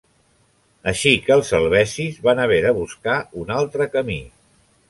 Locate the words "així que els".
0.91-1.51